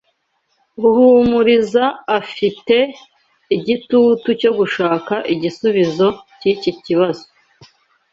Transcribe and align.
Ruhumuriza 0.81 1.85
afite 2.19 2.75
igitutu 3.57 4.27
cyo 4.41 4.51
gushaka 4.57 5.13
igisubizo 5.33 6.07
cyiki 6.39 6.71
kibazo. 6.83 7.25